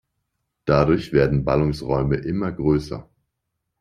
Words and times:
Dadurch 0.65 1.13
werden 1.13 1.45
Ballungsräume 1.45 2.15
immer 2.15 2.51
größer. 2.51 3.07